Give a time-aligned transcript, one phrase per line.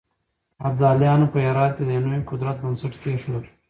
[0.67, 3.45] ابدالیانو په هرات کې د يو نوي قدرت بنسټ کېښود.